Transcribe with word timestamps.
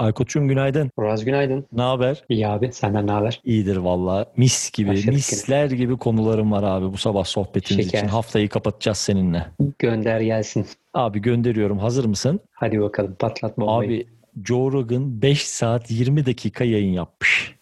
Aykut'cum 0.00 0.48
günaydın. 0.48 0.90
Uraz 0.96 1.24
günaydın. 1.24 1.66
Ne 1.72 1.82
haber? 1.82 2.24
İyi 2.28 2.48
abi 2.48 2.72
senden 2.72 3.06
ne 3.06 3.10
haber? 3.10 3.40
İyidir 3.44 3.76
valla. 3.76 4.26
Mis 4.36 4.70
gibi, 4.70 4.90
Başladık 4.90 5.12
misler 5.14 5.70
gibi 5.70 5.96
konularım 5.96 6.52
var 6.52 6.62
abi 6.62 6.92
bu 6.92 6.96
sabah 6.96 7.24
sohbetimiz 7.24 7.84
Şeker. 7.84 7.98
için. 7.98 8.08
Haftayı 8.08 8.48
kapatacağız 8.48 8.98
seninle. 8.98 9.46
Gönder 9.78 10.20
gelsin. 10.20 10.66
Abi 10.94 11.18
gönderiyorum. 11.22 11.78
Hazır 11.78 12.04
mısın? 12.04 12.40
Hadi 12.52 12.80
bakalım 12.80 13.16
patlatma 13.18 13.66
bombayı. 13.66 13.90
Abi 13.90 14.06
Joe 14.44 14.72
Rogan 14.72 15.22
5 15.22 15.48
saat 15.48 15.90
20 15.90 16.26
dakika 16.26 16.64
yayın 16.64 16.92
yapmış. 16.92 17.54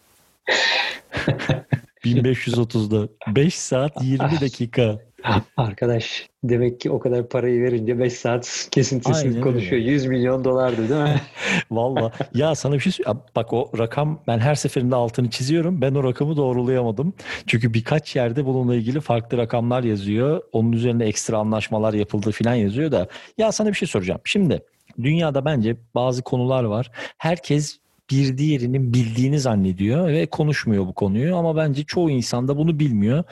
1530'da 2.05 3.07
5 3.35 3.55
saat 3.55 4.03
20 4.03 4.41
dakika. 4.41 4.99
Arkadaş 5.57 6.29
demek 6.43 6.79
ki 6.79 6.91
o 6.91 6.99
kadar 6.99 7.29
parayı 7.29 7.63
verince 7.63 7.99
5 7.99 8.13
saat 8.13 8.67
kesintisiz 8.71 9.23
Aynen 9.23 9.41
konuşuyor. 9.41 9.81
100 9.81 10.05
milyon 10.05 10.43
dolardı 10.43 10.89
değil 10.89 11.01
mi? 11.01 11.21
Valla 11.71 12.11
ya 12.33 12.55
sana 12.55 12.73
bir 12.73 12.79
şey 12.79 12.91
söyleyeyim. 12.91 13.19
Bak 13.35 13.53
o 13.53 13.71
rakam 13.77 14.19
ben 14.27 14.39
her 14.39 14.55
seferinde 14.55 14.95
altını 14.95 15.29
çiziyorum. 15.29 15.81
Ben 15.81 15.95
o 15.95 16.03
rakamı 16.03 16.37
doğrulayamadım. 16.37 17.13
Çünkü 17.47 17.73
birkaç 17.73 18.15
yerde 18.15 18.45
bununla 18.45 18.75
ilgili 18.75 19.01
farklı 19.01 19.37
rakamlar 19.37 19.83
yazıyor. 19.83 20.41
Onun 20.51 20.71
üzerine 20.71 21.05
ekstra 21.05 21.37
anlaşmalar 21.37 21.93
yapıldı 21.93 22.31
falan 22.31 22.55
yazıyor 22.55 22.91
da. 22.91 23.07
Ya 23.37 23.51
sana 23.51 23.69
bir 23.69 23.73
şey 23.73 23.87
soracağım. 23.87 24.21
Şimdi 24.25 24.63
dünyada 25.03 25.45
bence 25.45 25.77
bazı 25.95 26.21
konular 26.21 26.63
var. 26.63 26.91
Herkes 27.17 27.79
bir 28.11 28.37
diğerinin 28.37 28.93
bildiğini 28.93 29.39
zannediyor 29.39 30.07
ve 30.07 30.25
konuşmuyor 30.25 30.87
bu 30.87 30.93
konuyu 30.93 31.35
ama 31.35 31.55
bence 31.55 31.83
çoğu 31.83 32.09
insan 32.09 32.47
da 32.47 32.57
bunu 32.57 32.79
bilmiyor. 32.79 33.23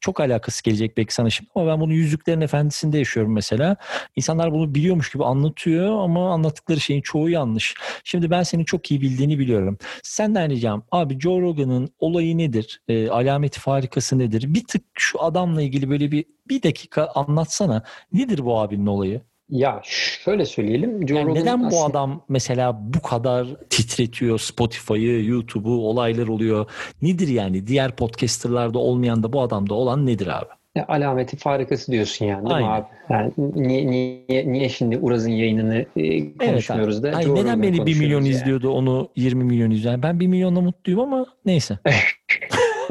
Çok 0.00 0.20
alakası 0.20 0.62
gelecek 0.62 0.96
belki 0.96 1.14
sana 1.14 1.30
şimdi 1.30 1.50
ama 1.54 1.66
ben 1.66 1.80
bunu 1.80 1.92
Yüzüklerin 1.92 2.40
Efendisi'nde 2.40 2.98
yaşıyorum 2.98 3.32
mesela. 3.32 3.76
İnsanlar 4.16 4.52
bunu 4.52 4.74
biliyormuş 4.74 5.12
gibi 5.12 5.24
anlatıyor 5.24 6.02
ama 6.04 6.32
anlattıkları 6.32 6.80
şeyin 6.80 7.02
çoğu 7.02 7.30
yanlış. 7.30 7.74
Şimdi 8.04 8.30
ben 8.30 8.42
senin 8.42 8.64
çok 8.64 8.90
iyi 8.90 9.00
bildiğini 9.00 9.38
biliyorum. 9.38 9.78
Senden 10.02 10.50
ricam 10.50 10.84
abi 10.90 11.20
Joe 11.20 11.40
Rogan'ın 11.40 11.88
olayı 11.98 12.38
nedir? 12.38 12.80
E, 12.88 13.08
alameti 13.08 13.60
farikası 13.60 14.18
nedir? 14.18 14.54
Bir 14.54 14.64
tık 14.64 14.82
şu 14.94 15.22
adamla 15.22 15.62
ilgili 15.62 15.90
böyle 15.90 16.10
bir 16.12 16.24
bir 16.48 16.62
dakika 16.62 17.06
anlatsana. 17.14 17.82
Nedir 18.12 18.44
bu 18.44 18.60
abinin 18.60 18.86
olayı? 18.86 19.22
Ya 19.48 19.80
şöyle 19.84 20.44
söyleyelim. 20.44 21.08
Joe 21.08 21.18
Yani 21.18 21.34
neden 21.34 21.62
bu 21.62 21.66
aslında- 21.66 21.84
adam 21.84 22.24
mesela 22.28 22.80
bu 22.94 23.02
kadar 23.02 23.46
titretiyor 23.70 24.38
Spotify'ı, 24.38 25.24
YouTube'u, 25.24 25.72
olaylar 25.76 26.28
oluyor? 26.28 26.66
Nedir 27.02 27.28
yani? 27.28 27.66
Diğer 27.66 27.96
podcasterlarda 27.96 28.78
olmayan 28.78 29.22
da 29.22 29.32
bu 29.32 29.40
adamda 29.42 29.74
olan 29.74 30.06
nedir 30.06 30.26
abi? 30.26 30.48
Ya, 30.76 30.84
alameti 30.88 31.36
farikası 31.36 31.92
diyorsun 31.92 32.26
yani 32.26 32.46
değil 32.50 32.56
mi 32.60 32.64
Aynen. 32.66 32.80
abi? 32.80 32.86
Yani 33.10 33.32
niye, 33.54 33.86
niye, 33.86 34.52
niye 34.52 34.68
şimdi 34.68 34.98
Uraz'ın 34.98 35.30
yayınını 35.30 35.86
e, 35.96 36.36
konuşmuyoruz 36.38 37.02
da? 37.02 37.10
Ay 37.16 37.24
Joe 37.24 37.34
neden 37.34 37.62
beni 37.62 37.86
1 37.86 37.98
milyon 37.98 38.20
yani? 38.20 38.28
izliyordu 38.28 38.70
onu 38.70 39.08
20 39.16 39.44
milyon 39.44 39.70
izliyor? 39.70 40.02
Ben 40.02 40.20
1 40.20 40.26
milyonla 40.26 40.60
mutluyum 40.60 41.00
ama 41.00 41.26
neyse. 41.46 41.78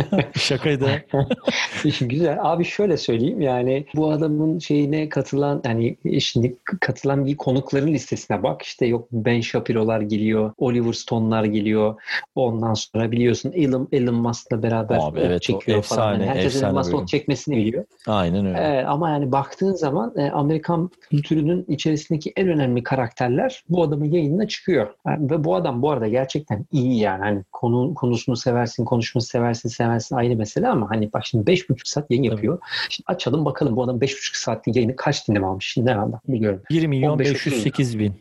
Şakaydı. 0.36 1.06
Güzel. 2.02 2.38
Abi 2.42 2.66
şöyle 2.66 2.98
söyleyeyim 2.98 3.42
yani 3.42 3.86
bu 3.96 4.12
adamın 4.12 4.60
şeyine 4.60 5.10
katılan 5.10 5.62
hani 5.66 5.98
şimdi 6.22 6.58
katılan 6.82 7.26
bir 7.26 7.38
konukların 7.38 7.94
listesine 7.94 8.44
bak 8.44 8.62
işte 8.62 8.86
yok 8.86 9.08
Ben 9.12 9.42
Shapiro'lar 9.42 10.02
geliyor, 10.02 10.54
Oliver 10.58 10.94
Stone'lar 10.94 11.44
geliyor. 11.44 11.96
Ondan 12.36 12.74
sonra 12.74 13.12
biliyorsun 13.12 13.52
Elon, 13.52 13.88
Elon 13.92 14.16
Musk'la 14.16 14.64
beraber 14.64 15.00
Abi 15.02 15.20
evet, 15.20 15.42
çekiyor 15.42 15.78
efsane, 15.78 16.02
falan. 16.02 16.12
Yani 16.14 16.26
herkes 16.26 16.56
efsane 16.56 16.72
Elon 16.72 16.78
Musk'la 16.78 17.06
çekmesini 17.06 17.58
biliyor. 17.58 17.86
Aynen 18.08 18.46
öyle. 18.46 18.60
Evet, 18.62 18.86
ama 18.88 19.10
yani 19.10 19.32
baktığın 19.32 19.74
zaman 19.74 20.14
e, 20.18 20.30
Amerikan 20.30 20.90
kültürünün 21.10 21.66
içerisindeki 21.68 22.34
en 22.36 22.48
önemli 22.48 22.84
karakterler 22.84 23.64
bu 23.70 23.84
adamın 23.84 24.06
yayınına 24.06 24.48
çıkıyor. 24.48 24.88
Yani 25.08 25.32
ve 25.32 25.44
bu 25.44 25.56
adam 25.56 25.82
bu 25.82 25.92
arada 25.92 26.08
gerçekten 26.08 26.66
iyi 26.72 27.00
yani. 27.00 27.24
Hani 27.24 27.44
konu 27.52 27.94
konusunu 27.94 28.36
seversin, 28.36 28.86
konuşmasını 28.86 29.30
seversin, 29.30 29.70
seversin 29.70 29.83
ayrı 30.12 30.36
mesele 30.36 30.68
ama 30.68 30.90
hani 30.90 31.14
bak 31.14 31.26
şimdi 31.26 31.52
5,5 31.52 31.78
saat 31.86 32.12
yayın 32.12 32.24
yapıyor. 32.24 32.60
Şimdi 32.90 33.06
açalım 33.08 33.46
bakalım 33.46 33.76
bu 33.76 33.84
adam 33.84 33.98
5,5 33.98 34.38
saatlik 34.38 34.76
yayını 34.76 34.96
kaç 34.96 35.28
dinleme 35.28 35.48
almış? 35.48 35.66
Şimdi 35.68 35.92
hemen 35.92 36.12
bak 36.12 36.22
biliyorum. 36.28 36.62
1 36.70 36.88
milyon 36.88 37.12
15 37.14 37.34
508 37.34 38.00
bin. 38.00 38.14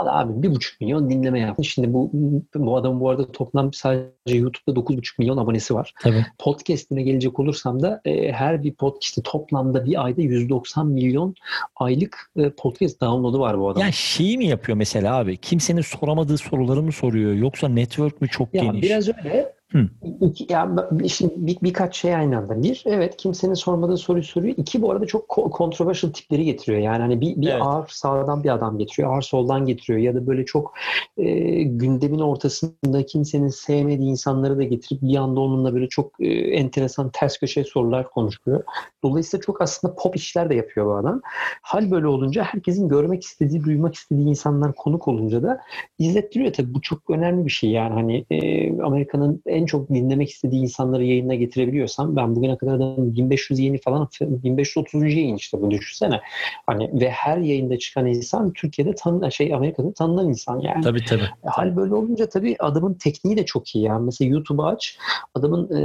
Valla 0.00 0.18
abi 0.18 0.46
1,5 0.46 0.72
milyon 0.80 1.10
dinleme 1.10 1.40
yaptı. 1.40 1.64
Şimdi 1.64 1.92
bu 1.92 2.10
bu 2.54 2.76
adamın 2.76 3.00
bu 3.00 3.10
arada 3.10 3.32
toplam 3.32 3.72
sadece 3.72 4.36
YouTube'da 4.36 4.80
9,5 4.80 5.14
milyon 5.18 5.36
abonesi 5.36 5.74
var. 5.74 5.94
Tabii. 6.02 6.26
Podcast'ine 6.38 7.02
gelecek 7.02 7.40
olursam 7.40 7.82
da 7.82 8.00
e, 8.04 8.32
her 8.32 8.62
bir 8.62 8.74
podcast'i 8.74 9.22
toplamda 9.22 9.84
bir 9.84 10.04
ayda 10.04 10.22
190 10.22 10.86
milyon 10.86 11.34
aylık 11.76 12.30
e, 12.36 12.50
podcast 12.50 13.00
download'u 13.00 13.40
var 13.40 13.58
bu 13.60 13.68
adamın. 13.68 13.86
Ya 13.86 13.92
şeyi 13.92 14.38
mi 14.38 14.46
yapıyor 14.46 14.78
mesela 14.78 15.16
abi? 15.16 15.36
Kimsenin 15.36 15.80
soramadığı 15.80 16.38
soruları 16.38 16.82
mı 16.82 16.92
soruyor? 16.92 17.32
Yoksa 17.32 17.68
network 17.68 18.20
mü 18.20 18.28
çok 18.28 18.54
Ya 18.54 18.62
geniş? 18.64 18.82
biraz 18.82 19.08
öyle. 19.08 19.57
Hı. 19.72 19.88
İki, 20.20 20.46
ya, 20.52 20.88
şimdi 21.08 21.34
bir, 21.36 21.58
birkaç 21.62 21.96
şey 21.96 22.14
aynı 22.14 22.38
anda. 22.38 22.62
Bir, 22.62 22.82
evet 22.86 23.16
kimsenin 23.16 23.54
sormadığı 23.54 23.96
soruyu 23.96 24.24
soruyor. 24.24 24.54
İki, 24.56 24.82
bu 24.82 24.90
arada 24.90 25.06
çok 25.06 25.38
controversial 25.58 26.12
tipleri 26.12 26.44
getiriyor. 26.44 26.82
Yani 26.82 26.98
hani 26.98 27.20
bir, 27.20 27.36
bir 27.36 27.48
Evet. 27.48 27.62
ağır 27.62 27.88
sağdan 27.88 28.44
bir 28.44 28.54
adam 28.54 28.78
getiriyor, 28.78 29.14
ağır 29.14 29.22
soldan 29.22 29.66
getiriyor. 29.66 29.98
Ya 29.98 30.14
da 30.14 30.26
böyle 30.26 30.44
çok 30.44 30.74
e, 31.16 31.62
gündemin 31.62 32.18
ortasında 32.18 33.06
kimsenin 33.06 33.48
sevmediği 33.48 34.10
insanları 34.10 34.58
da 34.58 34.62
getirip 34.62 35.02
bir 35.02 35.16
anda 35.16 35.40
onunla 35.40 35.74
böyle 35.74 35.88
çok 35.88 36.12
e, 36.20 36.26
enteresan 36.34 37.10
ters 37.12 37.38
köşe 37.38 37.64
sorular 37.64 38.10
konuşuyor. 38.10 38.64
Dolayısıyla 39.02 39.42
çok 39.42 39.62
aslında 39.62 39.94
pop 39.94 40.16
işler 40.16 40.50
de 40.50 40.54
yapıyor 40.54 40.86
bu 40.86 40.94
adam. 40.94 41.20
Hal 41.62 41.90
böyle 41.90 42.06
olunca 42.06 42.42
herkesin 42.42 42.88
görmek 42.88 43.24
istediği, 43.24 43.64
duymak 43.64 43.94
istediği 43.94 44.28
insanlar 44.28 44.72
konuk 44.72 45.08
olunca 45.08 45.42
da 45.42 45.60
izlettiriyor 45.98 46.52
tabii. 46.52 46.74
Bu 46.74 46.80
çok 46.80 47.10
önemli 47.10 47.44
bir 47.44 47.50
şey 47.50 47.70
yani 47.70 47.94
hani 47.94 48.24
e, 48.30 48.82
Amerika'nın 48.82 49.42
en 49.58 49.66
çok 49.66 49.88
dinlemek 49.90 50.30
istediği 50.30 50.62
insanları 50.62 51.04
yayına 51.04 51.34
getirebiliyorsam 51.34 52.16
ben 52.16 52.36
bugüne 52.36 52.56
kadar 52.56 52.80
da 52.80 52.94
1500 52.98 53.58
yayını 53.58 53.78
falan 53.78 54.08
1530. 54.20 55.02
yayın 55.14 55.36
işte 55.36 55.60
bu 55.62 55.70
düşünsene. 55.70 56.20
Hani 56.66 57.00
ve 57.00 57.10
her 57.10 57.38
yayında 57.38 57.78
çıkan 57.78 58.06
insan 58.06 58.52
Türkiye'de 58.52 58.94
tanınan 58.94 59.28
şey 59.28 59.54
Amerika'da 59.54 59.92
tanınan 59.92 60.28
insan 60.28 60.60
yani. 60.60 60.82
Tabii 60.84 61.04
tabii. 61.04 61.22
E, 61.22 61.48
Hal 61.48 61.76
böyle 61.76 61.94
olunca 61.94 62.28
tabii 62.28 62.56
adamın 62.58 62.94
tekniği 62.94 63.36
de 63.36 63.44
çok 63.46 63.74
iyi 63.74 63.84
yani. 63.84 64.04
Mesela 64.04 64.30
YouTube'u 64.30 64.66
aç. 64.66 64.98
Adamın 65.34 65.76
e, 65.76 65.80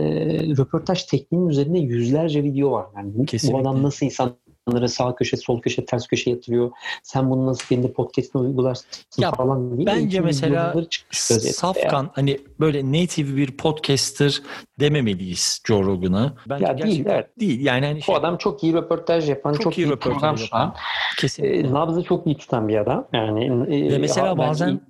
röportaj 0.58 1.04
tekniğinin 1.04 1.50
üzerinde 1.50 1.80
yüzlerce 1.80 2.44
video 2.44 2.72
var. 2.72 2.86
Yani 2.98 3.12
bu- 3.16 3.26
Kesinlikle. 3.26 3.58
bu 3.58 3.62
adam 3.62 3.84
nasıl 3.84 4.06
insanları 4.68 4.90
sağ 4.90 5.16
köşe, 5.16 5.38
sol 5.38 5.62
köşe, 5.62 5.86
ters 5.86 6.08
köşe 6.08 6.30
yatırıyor. 6.30 6.72
Sen 7.04 7.30
bunu 7.30 7.46
nasıl 7.46 7.68
kendi 7.68 7.94
podcast'ine 7.94 8.42
uygularsın 8.42 8.86
Ya, 9.18 9.32
falan 9.32 9.78
diye. 9.78 9.88
bence 9.88 10.20
mesela 10.20 10.68
vaziyette 10.68 11.34
yani. 11.34 11.40
Safkan 11.54 12.10
hani 12.14 12.40
böyle 12.60 12.92
native 12.92 13.36
bir 13.38 13.58
podcaster 13.58 14.42
dememeliyiz 14.80 15.62
Joe 15.68 15.84
Rogan'a. 15.84 16.34
Bence 16.50 16.66
Ya 16.66 16.78
değil, 16.78 17.04
evet. 17.08 17.40
değil. 17.40 17.66
Yani 17.66 17.86
hani 17.86 17.98
Bu 17.98 18.02
şey, 18.02 18.16
adam 18.16 18.38
çok 18.38 18.64
iyi 18.64 18.74
röportaj 18.74 19.30
yapan, 19.30 19.54
Çok 19.54 19.62
çok, 19.62 19.78
iyi 19.78 19.86
iyi, 19.86 19.90
röportaj 19.92 20.42
yapan. 20.42 20.76
kesinlikle. 21.18 21.58
e, 21.70 21.74
nabzı 21.74 22.04
çok 22.04 22.26
iyi 22.28 22.38
tutan 22.38 22.68
bir 22.68 22.78
adam. 22.78 23.08
Yani 23.14 23.46
e, 23.46 23.92
Ve 23.92 23.98
mesela 23.98 24.28
ben 24.28 24.38
bazen 24.38 24.82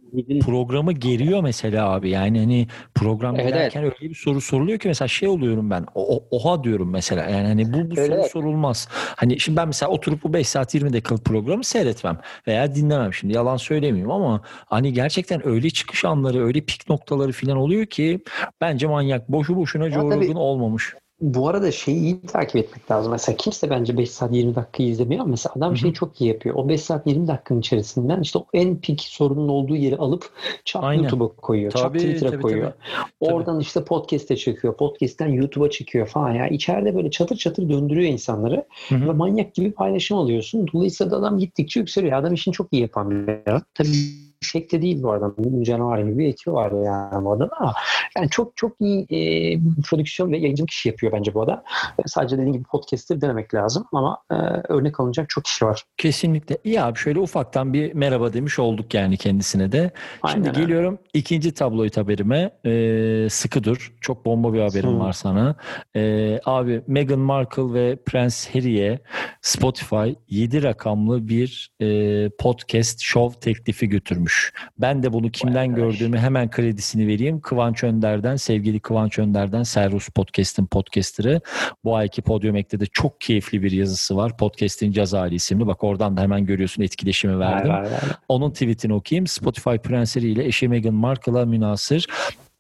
programı 0.42 0.92
geriyor 0.92 1.42
mesela 1.42 1.90
abi. 1.90 2.10
Yani 2.10 2.40
hani 2.40 2.68
program 2.96 3.36
Evet, 3.36 3.48
giderken 3.48 3.84
öyle 3.84 3.96
bir 4.02 4.16
soru 4.16 4.42
soruluyor 4.42 4.80
ki 4.80 4.88
mesela 4.88 5.08
şey 5.08 5.30
oluyorum 5.30 5.70
ben. 5.70 5.86
O, 5.96 6.24
oha 6.32 6.64
diyorum 6.64 6.90
mesela. 6.90 7.30
Yani 7.30 7.48
hani 7.48 7.74
bu, 7.74 7.78
bu 7.92 7.94
Evet, 7.98 8.08
soru 8.08 8.16
evet. 8.20 8.32
sorulmaz. 8.32 8.88
Hani 8.92 9.40
şimdi 9.40 9.58
ben 9.58 9.68
mesela 9.68 9.92
oturup 9.92 10.24
bu 10.24 10.34
5 10.34 10.48
saat 10.48 10.74
20 10.76 10.94
dakikalık 10.94 11.26
programı 11.26 11.64
seyretmem 11.64 12.20
veya 12.48 12.76
dinlemem 12.76 13.14
şimdi 13.14 13.34
yalan 13.34 13.58
söylemiyorum 13.58 14.12
ama 14.12 14.42
hani 14.46 14.94
gerçekten 14.94 15.48
öyle 15.48 15.70
çıkış 15.70 16.06
anları 16.06 16.46
öyle 16.46 16.62
pik 16.62 16.90
noktaları 16.90 17.32
falan 17.32 17.58
oluyor 17.58 17.86
ki 17.86 18.24
bence 18.62 18.88
manyak. 18.88 19.30
Boşu 19.30 19.56
boşuna 19.56 19.90
Joe 19.90 20.34
olmamış. 20.36 20.96
Bu 21.22 21.48
arada 21.48 21.72
şeyi 21.72 22.00
iyi 22.00 22.22
takip 22.22 22.56
etmek 22.56 22.92
lazım. 22.92 23.12
Mesela 23.12 23.36
kimse 23.38 23.70
bence 23.70 23.98
5 23.98 24.12
saat 24.12 24.34
20 24.34 24.56
dakika 24.56 24.84
izlemiyor 24.84 25.22
ama 25.22 25.32
mesela 25.32 25.54
adam 25.58 25.78
şeyi 25.78 25.94
çok 25.94 26.22
iyi 26.22 26.28
yapıyor. 26.28 26.56
O 26.56 26.70
5 26.70 26.82
saat 26.82 27.08
20 27.08 27.28
dakikanın 27.28 27.60
içerisinden 27.60 28.22
işte 28.22 28.40
o 28.40 28.46
en 28.54 28.78
pik 28.78 29.02
sorunun 29.02 29.48
olduğu 29.48 29.76
yeri 29.76 29.98
alıp 29.98 30.30
çap 30.66 30.84
Aynen. 30.84 31.04
YouTube'a 31.04 31.28
koyuyor. 31.28 31.72
Tabii, 31.72 31.98
Twitter'a 31.98 32.32
tabii, 32.32 32.42
koyuyor. 32.42 32.72
tabii. 32.72 33.32
Oradan 33.32 33.60
işte 33.60 33.84
podcast'e 33.84 34.36
çıkıyor. 34.36 34.78
Podcast'ten 34.78 35.28
YouTube'a 35.28 35.70
çıkıyor 35.70 36.08
falan 36.08 36.32
ya. 36.32 36.48
İçeride 36.48 36.96
böyle 36.96 37.12
çatır 37.12 37.36
çatır 37.36 37.70
döndürüyor 37.70 38.12
insanları. 38.12 38.66
Hı 38.90 38.96
hı. 38.96 39.08
Ve 39.08 39.12
manyak 39.12 39.54
gibi 39.54 39.72
paylaşım 39.72 40.18
alıyorsun. 40.18 40.68
Dolayısıyla 40.74 41.12
da 41.12 41.18
adam 41.18 41.38
gittikçe 41.40 41.80
yükseliyor. 41.80 42.18
Adam 42.18 42.34
işini 42.34 42.54
çok 42.54 42.68
iyi 42.74 42.82
yapan 42.82 43.28
bir 43.28 43.34
adam. 43.34 43.62
Tabii 43.74 44.33
de 44.72 44.82
değil 44.82 45.04
bu 45.04 45.12
adam. 45.12 45.36
Canavar 45.62 46.00
gibi 46.00 46.18
bir 46.18 46.28
ekibi 46.28 46.54
var 46.54 46.72
yani 46.86 47.26
bu 47.26 47.32
adam 47.32 47.50
ama 47.60 47.74
yani 48.18 48.30
çok 48.30 48.58
çok 48.58 48.72
iyi 48.80 49.06
e, 49.10 49.60
prodüksiyon 49.90 50.32
ve 50.32 50.38
yayıncılık 50.38 50.72
işi 50.72 50.90
yapıyor 50.90 51.14
bence 51.14 51.34
bu 51.34 51.42
adam. 51.42 51.64
E, 52.00 52.02
sadece 52.06 52.38
dediğim 52.38 52.54
gibi 52.54 52.64
podcast'ı 52.64 53.22
denemek 53.22 53.54
lazım 53.54 53.86
ama 53.94 54.18
e, 54.32 54.36
örnek 54.70 55.00
alınacak 55.00 55.30
çok 55.30 55.44
kişi 55.44 55.66
var. 55.66 55.84
Kesinlikle. 55.98 56.58
İyi 56.64 56.82
abi 56.82 57.00
şöyle 57.00 57.20
ufaktan 57.20 57.74
bir 57.74 57.94
merhaba 57.94 58.34
demiş 58.34 58.60
olduk 58.60 58.94
yani 58.94 59.18
kendisine 59.18 59.72
de. 59.72 59.92
Şimdi 60.32 60.48
Aynen 60.48 60.56
öyle. 60.56 60.62
geliyorum 60.62 61.00
ikinci 61.14 61.54
tabloid 61.54 61.98
haberime. 61.98 62.52
Ee, 62.66 63.28
sıkı 63.30 63.64
dur. 63.64 63.94
Çok 64.02 64.26
bomba 64.26 64.54
bir 64.54 64.62
haberim 64.62 64.90
Hı. 64.96 65.00
var 65.00 65.14
sana. 65.14 65.56
Ee, 65.96 66.40
abi 66.46 66.82
Meghan 66.88 67.20
Markle 67.20 67.74
ve 67.74 67.96
Prens 68.06 68.50
Harry'e 68.50 69.00
Spotify 69.42 70.14
7 70.30 70.64
rakamlı 70.64 71.28
bir 71.28 71.72
e, 71.82 72.30
podcast 72.30 73.02
show 73.02 73.40
teklifi 73.40 73.90
götürmüş. 73.90 74.33
Ben 74.78 75.04
de 75.04 75.14
bunu 75.14 75.32
kimden 75.32 75.56
Vay 75.56 75.70
arkadaş. 75.70 75.98
gördüğümü 76.00 76.18
hemen 76.18 76.50
kredisini 76.50 77.08
vereyim. 77.08 77.42
Kıvanç 77.42 77.84
Önder'den, 77.84 78.36
sevgili 78.36 78.80
Kıvanç 78.80 79.20
Önder'den 79.20 79.64
Servus 79.64 80.10
Podcast'ın 80.10 80.66
podcaster'ı. 80.66 81.42
Bu 81.84 81.96
ayki 81.96 82.22
Podium 82.22 82.56
Ek'te 82.56 82.80
de 82.80 82.86
çok 82.86 83.22
keyifli 83.22 83.64
bir 83.64 83.72
yazısı 83.72 84.18
var. 84.18 84.38
Podcast'in 84.38 84.92
Cazali 84.92 85.36
isimli. 85.36 85.68
Bak 85.68 85.84
oradan 85.84 86.18
da 86.18 86.22
hemen 86.22 86.46
görüyorsun 86.46 86.84
etkileşimi 86.84 87.40
verdim. 87.40 87.70
Var, 87.70 87.82
var, 87.82 87.92
var. 87.92 88.02
Onun 88.28 88.52
tweetini 88.52 88.94
okuyayım. 88.94 89.28
Spotify 89.28 89.76
prenseri 89.76 90.28
ile 90.28 90.46
eşi 90.46 90.68
Meghan 90.68 90.94
Markle'a 90.94 91.46
münasır 91.46 92.08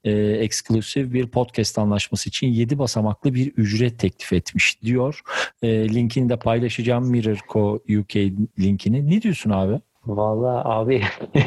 e, 0.03 0.11
eksklusif 0.21 1.13
bir 1.13 1.27
podcast 1.27 1.79
anlaşması 1.79 2.29
için 2.29 2.47
7 2.47 2.79
basamaklı 2.79 3.33
bir 3.33 3.47
ücret 3.57 3.99
teklif 3.99 4.33
etmiş 4.33 4.81
diyor. 4.81 5.21
E, 5.61 5.89
linkini 5.89 6.29
de 6.29 6.37
paylaşacağım 6.37 7.09
Mirror.co 7.09 7.73
UK 7.75 8.15
linkini. 8.59 9.09
Ne 9.09 9.21
diyorsun 9.21 9.49
abi? 9.49 9.81
Vallahi 10.05 10.67
abi 10.67 11.03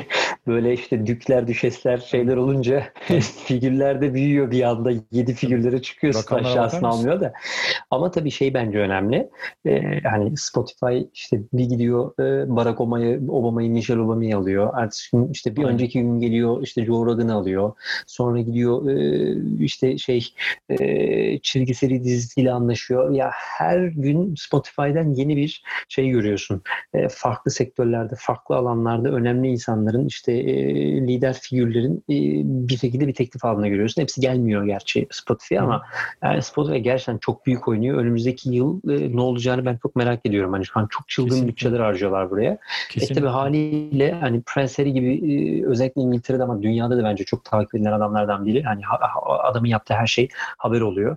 böyle 0.46 0.72
işte 0.72 1.06
dükler, 1.06 1.46
düşesler 1.48 1.98
şeyler 1.98 2.36
olunca 2.36 2.84
figürler 3.46 4.00
de 4.00 4.14
büyüyor 4.14 4.50
bir 4.50 4.62
anda. 4.62 4.90
Yedi 5.12 5.34
figürlere 5.34 5.82
çıkıyorsun 5.82 6.22
mısın? 6.82 6.86
almıyor 6.86 7.20
da. 7.20 7.32
Ama 7.90 8.10
tabii 8.10 8.30
şey 8.30 8.54
bence 8.54 8.78
önemli. 8.78 9.30
Ee, 9.66 10.00
hani 10.00 10.36
Spotify 10.36 10.98
işte 11.14 11.40
bir 11.52 11.64
gidiyor 11.64 12.12
e, 12.20 12.56
Barack 12.56 12.80
Obama'yı, 12.80 13.20
Obama'yı 13.28 13.70
Michelle 13.70 14.00
Obama'yı 14.00 14.36
alıyor. 14.36 14.72
Gün 15.12 15.28
işte 15.32 15.56
bir 15.56 15.60
Aynen. 15.60 15.72
önceki 15.74 16.00
gün 16.00 16.20
geliyor 16.20 16.62
işte 16.62 16.84
Joe 16.84 17.06
Rogan'ı 17.06 17.34
alıyor. 17.34 17.72
Sonra 18.06 18.40
gidiyor 18.40 18.88
e, 18.88 19.64
işte 19.64 19.98
şey 19.98 20.28
e, 20.68 21.38
çizgiseli 21.38 22.04
dizisiyle 22.04 22.52
anlaşıyor. 22.52 23.10
Ya 23.10 23.30
her 23.32 23.80
gün 23.80 24.34
Spotify'dan 24.34 25.14
yeni 25.14 25.36
bir 25.36 25.62
şey 25.88 26.08
görüyorsun. 26.08 26.62
Farklı 27.10 27.50
sektörlerde, 27.50 28.14
farklı 28.18 28.56
alanlarda 28.56 29.08
önemli 29.08 29.48
insanların 29.48 30.06
işte 30.06 30.35
lider 31.08 31.32
figürlerin 31.42 32.04
bir 32.68 32.76
şekilde 32.76 33.06
bir 33.08 33.14
teklif 33.14 33.44
aldığını 33.44 33.68
görüyorsun. 33.68 34.02
Hepsi 34.02 34.20
gelmiyor 34.20 34.64
gerçi 34.64 35.06
Spotify 35.10 35.58
ama 35.58 35.82
yani 36.22 36.42
Spotify 36.42 36.78
gerçekten 36.78 37.18
çok 37.18 37.46
büyük 37.46 37.68
oynuyor. 37.68 37.98
Önümüzdeki 37.98 38.50
yıl 38.50 38.80
ne 38.84 39.20
olacağını 39.20 39.66
ben 39.66 39.76
çok 39.82 39.96
merak 39.96 40.26
ediyorum. 40.26 40.52
Hani 40.52 40.66
şu 40.66 40.80
an 40.80 40.86
çok 40.90 41.08
çılgın 41.08 41.28
Kesinlikle. 41.30 41.52
bütçeler 41.52 41.80
harcıyorlar 41.80 42.30
buraya. 42.30 42.50
E 42.52 42.58
Kesinlikle. 42.90 43.14
tabii 43.14 43.30
haliyle 43.32 44.12
hani 44.12 44.42
Prince 44.42 44.72
Harry 44.76 44.92
gibi 44.92 45.64
özellikle 45.66 46.02
İngiltere'de 46.02 46.42
ama 46.42 46.62
dünyada 46.62 46.98
da 46.98 47.04
bence 47.04 47.24
çok 47.24 47.44
takip 47.44 47.74
edilen 47.74 47.92
adamlardan 47.92 48.46
biri. 48.46 48.62
Hani 48.62 48.82
ha- 48.82 48.98
ha- 49.00 49.38
adamın 49.38 49.68
yaptığı 49.68 49.94
her 49.94 50.06
şey 50.06 50.28
haber 50.58 50.80
oluyor. 50.80 51.16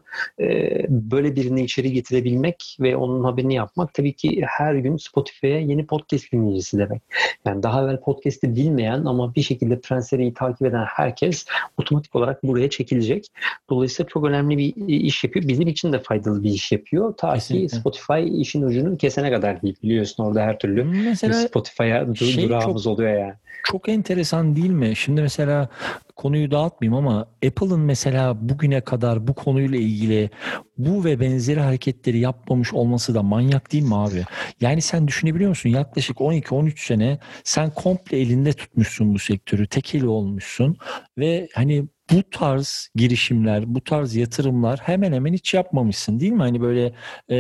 Böyle 0.89 1.35
birini 1.35 1.63
içeri 1.63 1.91
getirebilmek 1.93 2.77
ve 2.79 2.95
onun 2.95 3.23
haberini 3.23 3.53
yapmak 3.55 3.93
tabii 3.93 4.13
ki 4.13 4.41
her 4.47 4.75
gün 4.75 4.97
Spotify'a 4.97 5.59
yeni 5.59 5.85
podcast 5.85 6.31
dinleyicisi 6.31 6.77
demek. 6.77 7.01
Yani 7.45 7.63
daha 7.63 7.83
evvel 7.83 7.99
podcast'i 8.01 8.55
bilmeyen 8.55 9.05
ama 9.09 9.35
bir 9.35 9.41
şekilde 9.41 9.79
Prince 9.79 10.07
Harry'i 10.11 10.33
takip 10.33 10.61
eden 10.67 10.85
herkes 10.85 11.45
otomatik 11.77 12.15
olarak 12.15 12.43
buraya 12.43 12.69
çekilecek. 12.69 13.27
Dolayısıyla 13.69 14.09
çok 14.09 14.25
önemli 14.25 14.57
bir 14.57 14.73
iş 14.87 15.23
yapıyor. 15.23 15.47
Bizim 15.47 15.67
için 15.67 15.93
de 15.93 15.99
faydalı 15.99 16.43
bir 16.43 16.49
iş 16.51 16.71
yapıyor. 16.71 17.13
Ta 17.17 17.33
Kesinlikle. 17.33 17.67
ki 17.67 17.75
Spotify 17.75 18.41
işin 18.41 18.61
ucunu 18.61 18.97
kesene 18.97 19.31
kadar 19.31 19.61
değil. 19.61 19.75
Biliyorsun 19.83 20.23
orada 20.23 20.41
her 20.41 20.59
türlü 20.59 20.83
Mesela 20.83 21.33
Spotify'a 21.33 22.01
du- 22.03 22.31
şey 22.31 22.43
durağımız 22.43 22.87
oluyor 22.87 23.19
yani. 23.19 23.33
çok 23.63 23.89
enteresan 23.89 24.55
değil 24.55 24.69
mi? 24.69 24.95
Şimdi 24.95 25.21
mesela 25.21 25.69
konuyu 26.19 26.51
dağıtmayayım 26.51 27.07
ama 27.07 27.27
Apple'ın 27.45 27.79
mesela 27.79 28.49
bugüne 28.49 28.81
kadar 28.81 29.27
bu 29.27 29.33
konuyla 29.33 29.79
ilgili 29.79 30.29
bu 30.77 31.05
ve 31.05 31.19
benzeri 31.19 31.59
hareketleri 31.59 32.19
yapmamış 32.19 32.73
olması 32.73 33.15
da 33.15 33.23
manyak 33.23 33.71
değil 33.71 33.83
mi 33.83 33.95
abi? 33.95 34.23
Yani 34.61 34.81
sen 34.81 35.07
düşünebiliyor 35.07 35.49
musun? 35.49 35.69
Yaklaşık 35.69 36.17
12-13 36.17 36.85
sene 36.85 37.19
sen 37.43 37.69
komple 37.69 38.19
elinde 38.19 38.53
tutmuşsun 38.53 39.13
bu 39.13 39.19
sektörü. 39.19 39.67
Tekeli 39.67 40.07
olmuşsun 40.07 40.77
ve 41.17 41.47
hani 41.53 41.85
bu 42.11 42.29
tarz 42.31 42.89
girişimler, 42.95 43.75
bu 43.75 43.81
tarz 43.81 44.15
yatırımlar 44.15 44.79
hemen 44.79 45.13
hemen 45.13 45.33
hiç 45.33 45.53
yapmamışsın 45.53 46.19
değil 46.19 46.31
mi? 46.31 46.41
Hani 46.41 46.61
böyle 46.61 46.93
e, 47.29 47.37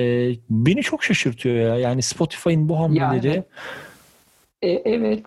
beni 0.49 0.81
çok 0.81 1.03
şaşırtıyor 1.03 1.55
ya. 1.55 1.77
Yani 1.77 2.01
Spotify'ın 2.01 2.69
bu 2.69 2.79
hamleleri 2.79 3.27
evet. 3.27 3.45
E, 4.61 4.69
evet. 4.69 5.25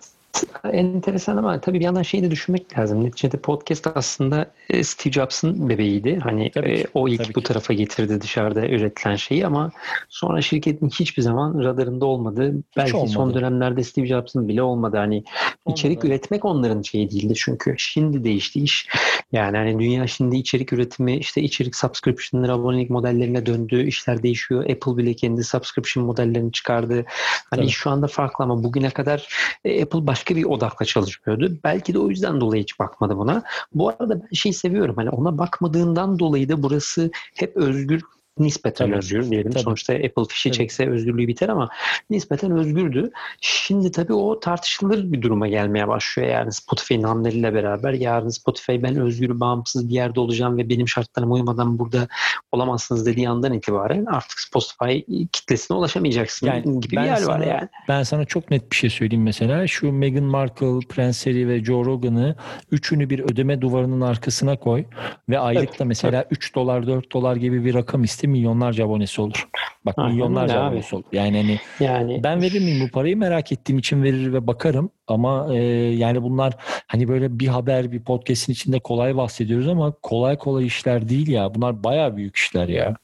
Enteresan 0.71 1.37
ama 1.37 1.61
tabii 1.61 1.79
bir 1.79 1.85
yandan 1.85 2.01
şeyi 2.01 2.23
de 2.23 2.31
düşünmek 2.31 2.77
lazım. 2.77 3.03
Neticede 3.03 3.37
podcast 3.37 3.87
aslında 3.95 4.51
e, 4.69 4.83
Steve 4.83 5.11
Jobs'ın 5.11 5.69
bebeğiydi. 5.69 6.19
Hani 6.23 6.51
e, 6.55 6.85
o 6.93 7.07
ilk 7.07 7.23
tabii 7.23 7.35
bu 7.35 7.39
ki. 7.39 7.47
tarafa 7.47 7.73
getirdi 7.73 8.21
dışarıda 8.21 8.67
üretilen 8.67 9.15
şeyi 9.15 9.47
ama 9.47 9.71
sonra 10.09 10.41
şirketin 10.41 10.89
hiçbir 10.89 11.21
zaman 11.21 11.63
radarında 11.63 12.05
olmadı. 12.05 12.53
Belki 12.77 12.95
olmadı. 12.95 13.11
son 13.11 13.33
dönemlerde 13.33 13.83
Steve 13.83 14.07
Jobs'ın 14.07 14.47
bile 14.47 14.61
olmadı. 14.61 14.97
Hani 14.97 15.23
içerik 15.67 15.97
Olmadı. 15.97 16.07
üretmek 16.07 16.45
onların 16.45 16.81
şeyi 16.81 17.11
değildi 17.11 17.33
çünkü. 17.35 17.75
Şimdi 17.77 18.23
değişti 18.23 18.63
iş. 18.63 18.89
Yani 19.31 19.57
hani 19.57 19.79
dünya 19.79 20.07
şimdi 20.07 20.37
içerik 20.37 20.73
üretimi, 20.73 21.17
işte 21.17 21.41
içerik 21.41 21.75
subscription'ları, 21.75 22.53
abonelik 22.53 22.89
modellerine 22.89 23.45
döndü. 23.45 23.87
İşler 23.87 24.23
değişiyor. 24.23 24.69
Apple 24.69 24.97
bile 24.97 25.13
kendi 25.13 25.43
subscription 25.43 26.05
modellerini 26.05 26.51
çıkardı. 26.51 27.05
Hani 27.49 27.61
Tabii. 27.61 27.69
şu 27.69 27.89
anda 27.89 28.07
farklı 28.07 28.43
ama 28.45 28.63
bugüne 28.63 28.89
kadar 28.89 29.27
e, 29.65 29.83
Apple 29.83 30.07
başka 30.07 30.22
bir 30.29 30.43
odakla 30.43 30.85
çalışmıyordu. 30.85 31.57
Belki 31.63 31.93
de 31.93 31.99
o 31.99 32.09
yüzden 32.09 32.41
dolayı 32.41 32.63
hiç 32.63 32.79
bakmadı 32.79 33.17
buna. 33.17 33.43
Bu 33.73 33.89
arada 33.89 34.21
ben 34.21 34.33
şey 34.33 34.53
seviyorum. 34.53 34.95
Hani 34.95 35.09
ona 35.09 35.37
bakmadığından 35.37 36.19
dolayı 36.19 36.49
da 36.49 36.63
burası 36.63 37.11
hep 37.35 37.57
özgür 37.57 38.01
nispeten 38.39 38.85
Tabii. 38.85 38.97
özgür 38.97 39.29
diyelim. 39.31 39.51
Tabii. 39.51 39.63
Sonuçta 39.63 39.93
Apple 39.93 40.23
fişi 40.29 40.49
Tabii. 40.49 40.57
çekse 40.57 40.89
özgürlüğü 40.89 41.27
biter 41.27 41.49
ama 41.49 41.69
nispeten 42.09 42.51
özgürdü. 42.51 43.11
Şimdi 43.41 43.91
tabii 43.91 44.13
o 44.13 44.39
tartışılır 44.39 45.11
bir 45.11 45.21
duruma 45.21 45.47
gelmeye 45.47 45.87
başlıyor. 45.87 46.29
Yani 46.29 46.51
Spotify'ın 46.51 47.03
hamleleriyle 47.03 47.53
beraber 47.53 47.93
yarın 47.93 48.29
Spotify 48.29 48.71
ben 48.83 48.95
özgür, 48.95 49.39
bağımsız 49.39 49.89
bir 49.89 49.93
yerde 49.93 50.19
olacağım 50.19 50.57
ve 50.57 50.69
benim 50.69 50.87
şartlarıma 50.87 51.33
uymadan 51.35 51.79
burada 51.79 52.07
olamazsınız 52.51 53.05
dediği 53.05 53.29
andan 53.29 53.53
itibaren 53.53 54.05
artık 54.05 54.39
Spotify 54.39 54.99
kitlesine 55.31 55.77
ulaşamayacaksın 55.77 56.47
Yani 56.47 56.79
gibi 56.79 56.95
bir 56.95 57.01
yer 57.01 57.11
var 57.11 57.17
sana- 57.19 57.45
yani. 57.45 57.69
Ben 57.87 58.03
sana 58.03 58.25
çok 58.25 58.51
net 58.51 58.71
bir 58.71 58.75
şey 58.75 58.89
söyleyeyim 58.89 59.23
mesela. 59.23 59.67
Şu 59.67 59.91
Meghan 59.91 60.23
Markle, 60.23 60.79
Prince 60.89 61.31
Harry 61.31 61.47
ve 61.47 61.63
Joe 61.63 61.85
Rogan'ı 61.85 62.35
üçünü 62.71 63.09
bir 63.09 63.19
ödeme 63.19 63.61
duvarının 63.61 64.01
arkasına 64.01 64.55
koy 64.59 64.83
ve 65.29 65.39
aylıkta 65.39 65.85
mesela 65.85 66.25
3 66.31 66.55
dolar 66.55 66.87
4 66.87 67.11
dolar 67.11 67.35
gibi 67.35 67.65
bir 67.65 67.73
rakam 67.73 68.03
iste 68.03 68.22
milyonlarca 68.27 68.85
abonesi 68.85 69.21
olur. 69.21 69.47
Bak 69.85 69.95
Aynen 69.97 70.11
milyonlarca 70.13 70.59
abi. 70.61 70.69
abonesi 70.69 70.95
olur. 70.95 71.05
Yani 71.11 71.37
hani 71.37 71.59
Yani 71.79 72.23
ben 72.23 72.41
verir 72.41 72.59
miyim 72.61 72.81
bu 72.87 72.91
parayı 72.91 73.17
merak 73.17 73.51
ettiğim 73.51 73.79
için 73.79 74.03
verir 74.03 74.33
ve 74.33 74.47
bakarım 74.47 74.89
ama 75.07 75.55
e, 75.55 75.63
yani 75.95 76.23
bunlar 76.23 76.53
hani 76.87 77.07
böyle 77.07 77.39
bir 77.39 77.47
haber 77.47 77.91
bir 77.91 78.03
podcast'in 78.03 78.53
içinde 78.53 78.79
kolay 78.79 79.15
bahsediyoruz 79.17 79.67
ama 79.67 79.91
kolay 80.01 80.37
kolay 80.37 80.65
işler 80.65 81.09
değil 81.09 81.27
ya. 81.27 81.55
Bunlar 81.55 81.83
bayağı 81.83 82.17
büyük 82.17 82.35
işler 82.35 82.67
ya. 82.67 82.95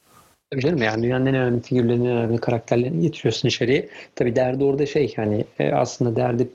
Tabii 0.52 0.62
canım 0.62 0.82
yani 0.82 1.04
dünyanın 1.04 1.26
en 1.26 1.36
önemli 1.36 1.62
figürlerini, 1.62 2.08
en 2.08 2.18
önemli 2.18 2.38
karakterlerini 2.38 3.02
getiriyorsun 3.02 3.48
içeriye. 3.48 3.90
Tabii 4.16 4.36
derdi 4.36 4.64
orada 4.64 4.86
şey 4.86 5.14
hani 5.16 5.46
e, 5.60 5.72
aslında 5.72 6.16
derdi 6.16 6.48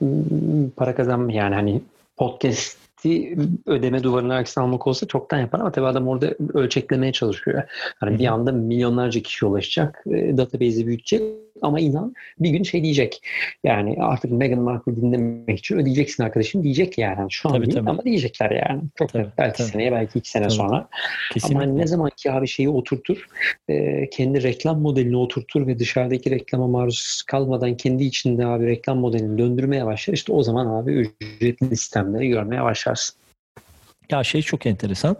para 0.75 0.95
kazanma 0.95 1.31
yani 1.31 1.55
hani 1.55 1.81
podcast'i 3.05 3.37
ödeme 3.65 4.03
duvarına 4.03 4.35
arkasına 4.35 4.63
almak 4.63 4.87
olsa 4.87 5.07
çoktan 5.07 5.39
yapar 5.39 5.59
ama 5.59 5.71
tabii 5.71 5.85
adam 5.85 6.07
orada 6.07 6.35
ölçeklemeye 6.53 7.11
çalışıyor. 7.13 7.63
Hani 7.99 8.19
bir 8.19 8.25
anda 8.25 8.51
milyonlarca 8.51 9.21
kişi 9.21 9.45
ulaşacak, 9.45 10.03
e, 10.11 10.37
database'i 10.37 10.87
büyütecek. 10.87 11.21
Ama 11.61 11.79
inan 11.79 12.13
bir 12.39 12.49
gün 12.49 12.63
şey 12.63 12.83
diyecek. 12.83 13.21
Yani 13.63 13.97
artık 13.99 14.31
Meghan 14.31 14.59
Markle 14.59 14.95
dinlemek 14.95 15.59
için 15.59 15.77
ödeyeceksin 15.77 16.23
arkadaşım 16.23 16.63
diyecek 16.63 16.97
yani. 16.97 17.31
Şu 17.31 17.49
an 17.49 17.53
Tabii, 17.53 17.65
değil 17.65 17.77
tabii. 17.77 17.89
ama 17.89 18.03
diyecekler 18.03 18.51
yani. 18.51 18.81
Çok 18.95 19.13
Tabii, 19.13 19.27
belki 19.37 19.57
tabii. 19.57 19.67
seneye 19.67 19.91
belki 19.91 20.19
iki 20.19 20.29
sene 20.29 20.43
Tabii. 20.43 20.53
sonra. 20.53 20.87
Kesinlikle. 21.33 21.63
Ama 21.63 21.73
ne 21.73 21.87
zaman 21.87 22.11
ki 22.17 22.31
abi 22.31 22.47
şeyi 22.47 22.69
oturtur, 22.69 23.27
e, 23.69 24.09
kendi 24.09 24.43
reklam 24.43 24.81
modelini 24.81 25.17
oturtur 25.17 25.67
ve 25.67 25.79
dışarıdaki 25.79 26.31
reklama 26.31 26.67
maruz 26.67 27.23
kalmadan 27.27 27.77
kendi 27.77 28.03
içinde 28.03 28.45
abi 28.45 28.67
reklam 28.67 28.97
modelini 28.97 29.37
döndürmeye 29.37 29.85
başlar. 29.85 30.13
İşte 30.13 30.33
o 30.33 30.43
zaman 30.43 30.65
abi 30.65 30.91
ücretli 31.21 31.77
sistemleri 31.77 32.27
görmeye 32.27 32.63
başlarsın. 32.63 33.15
Ya 34.11 34.23
şey 34.23 34.41
çok 34.41 34.65
enteresan. 34.65 35.15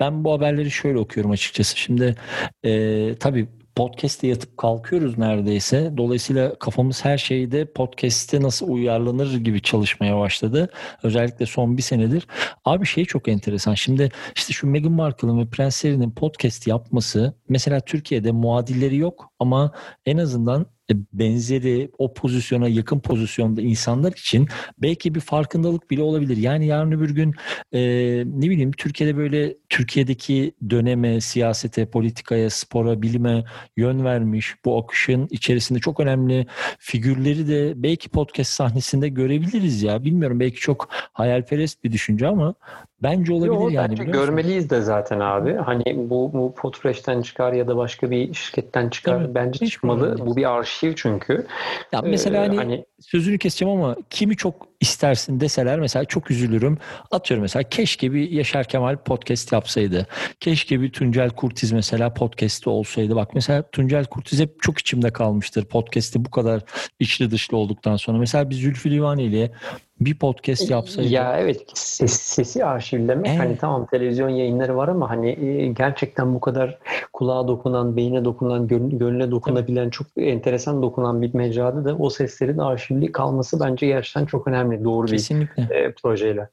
Ben 0.00 0.24
bu 0.24 0.32
haberleri 0.32 0.70
şöyle 0.70 0.98
okuyorum 0.98 1.30
açıkçası. 1.30 1.78
Şimdi 1.78 2.16
e, 2.64 3.14
tabii 3.20 3.46
podcast'te 3.80 4.26
yatıp 4.26 4.56
kalkıyoruz 4.56 5.18
neredeyse. 5.18 5.92
Dolayısıyla 5.96 6.58
kafamız 6.58 7.04
her 7.04 7.18
şeyde 7.18 7.72
podcast'te 7.72 8.42
nasıl 8.42 8.68
uyarlanır 8.68 9.36
gibi 9.36 9.62
çalışmaya 9.62 10.18
başladı. 10.18 10.70
Özellikle 11.02 11.46
son 11.46 11.76
bir 11.76 11.82
senedir. 11.82 12.26
Abi 12.64 12.86
şey 12.86 13.04
çok 13.04 13.28
enteresan. 13.28 13.74
Şimdi 13.74 14.10
işte 14.36 14.52
şu 14.52 14.66
Meghan 14.66 14.92
Markle'ın 14.92 15.38
ve 15.38 15.46
Prens 15.46 15.84
Harry'nin 15.84 16.10
podcast 16.10 16.66
yapması 16.66 17.34
mesela 17.48 17.80
Türkiye'de 17.80 18.32
muadilleri 18.32 18.96
yok 18.96 19.32
ama 19.38 19.72
en 20.06 20.18
azından 20.18 20.66
benzeri 21.12 21.90
o 21.98 22.14
pozisyona 22.14 22.68
yakın 22.68 23.00
pozisyonda 23.00 23.60
insanlar 23.60 24.12
için 24.12 24.48
belki 24.78 25.14
bir 25.14 25.20
farkındalık 25.20 25.90
bile 25.90 26.02
olabilir. 26.02 26.36
Yani 26.36 26.66
yarın 26.66 26.92
öbür 26.92 27.10
gün 27.10 27.34
e, 27.72 27.80
ne 28.26 28.50
bileyim 28.50 28.72
Türkiye'de 28.72 29.16
böyle 29.16 29.56
Türkiye'deki 29.68 30.52
döneme, 30.70 31.20
siyasete, 31.20 31.86
politikaya, 31.86 32.50
spora, 32.50 33.02
bilime 33.02 33.44
yön 33.76 34.04
vermiş 34.04 34.54
bu 34.64 34.78
akışın 34.78 35.28
içerisinde 35.30 35.78
çok 35.78 36.00
önemli 36.00 36.46
figürleri 36.78 37.48
de 37.48 37.72
belki 37.76 38.08
podcast 38.08 38.50
sahnesinde 38.50 39.08
görebiliriz 39.08 39.82
ya. 39.82 40.04
Bilmiyorum 40.04 40.40
belki 40.40 40.60
çok 40.60 40.88
hayalperest 41.12 41.84
bir 41.84 41.92
düşünce 41.92 42.26
ama 42.28 42.54
bence 43.02 43.32
olabilir 43.32 43.52
Yo, 43.52 43.68
yani. 43.68 43.90
bence 43.90 44.02
musun? 44.02 44.12
görmeliyiz 44.12 44.70
de 44.70 44.80
zaten 44.80 45.20
abi. 45.20 45.54
Hani 45.54 45.82
bu, 45.96 46.32
bu 46.32 46.54
Podfresh'ten 46.54 47.22
çıkar 47.22 47.52
ya 47.52 47.68
da 47.68 47.76
başka 47.76 48.10
bir 48.10 48.34
şirketten 48.34 48.88
çıkar. 48.88 49.24
Tabii, 49.24 49.34
Bence 49.34 49.66
çıkmalı. 49.66 50.16
Bu 50.26 50.36
bir 50.36 50.50
arşiv 50.50 50.79
çünkü. 50.96 51.46
Ya 51.92 52.02
mesela 52.02 52.36
Ee, 52.44 52.46
hani, 52.48 52.56
hani 52.56 52.84
sözünü 53.00 53.38
keseceğim 53.38 53.76
ama 53.78 53.96
kimi 54.10 54.36
çok 54.36 54.69
istersin 54.80 55.40
deseler 55.40 55.80
mesela 55.80 56.04
çok 56.04 56.30
üzülürüm. 56.30 56.78
Atıyorum 57.10 57.42
mesela 57.42 57.62
keşke 57.62 58.12
bir 58.12 58.30
Yaşar 58.30 58.64
Kemal 58.64 58.96
podcast 58.96 59.52
yapsaydı. 59.52 60.06
Keşke 60.40 60.80
bir 60.80 60.92
Tuncel 60.92 61.30
Kurtiz 61.30 61.72
mesela 61.72 62.14
podcast'te 62.14 62.70
olsaydı. 62.70 63.16
Bak 63.16 63.34
mesela 63.34 63.62
Tuncel 63.72 64.04
Kurtiz 64.04 64.40
hep 64.40 64.62
çok 64.62 64.78
içimde 64.78 65.10
kalmıştır 65.10 65.64
podcast'i 65.64 66.24
bu 66.24 66.30
kadar 66.30 66.62
içli 67.00 67.30
dışlı 67.30 67.56
olduktan 67.56 67.96
sonra. 67.96 68.18
Mesela 68.18 68.50
biz 68.50 68.58
Zülfü 68.58 68.90
Livaneli 68.90 69.26
ile 69.36 69.50
bir 70.00 70.14
podcast 70.18 70.70
yapsaydı. 70.70 71.08
Ya 71.08 71.38
evet 71.38 71.60
ses, 71.74 72.12
sesi 72.12 72.64
arşivlemek 72.64 73.26
Evet. 73.26 73.40
hani 73.40 73.56
tamam 73.56 73.86
televizyon 73.86 74.28
yayınları 74.28 74.76
var 74.76 74.88
ama 74.88 75.10
hani 75.10 75.28
e, 75.30 75.66
gerçekten 75.66 76.34
bu 76.34 76.40
kadar 76.40 76.78
kulağa 77.12 77.48
dokunan, 77.48 77.96
beyine 77.96 78.24
dokunan, 78.24 78.68
gön- 78.68 78.98
gönlüne 78.98 79.30
dokunabilen 79.30 79.90
çok 79.90 80.06
enteresan 80.16 80.82
dokunan 80.82 81.22
bir 81.22 81.34
mecrada 81.34 81.84
da 81.84 81.96
o 81.96 82.10
seslerin 82.10 82.58
arşivli 82.58 83.12
kalması 83.12 83.60
bence 83.60 83.86
gerçekten 83.86 84.26
çok 84.26 84.48
önemli. 84.48 84.69
Doğru 84.84 85.06
bir 85.06 85.12
Kesinlikle. 85.12 85.62
e, 85.62 85.92
projeyle. 85.92 86.48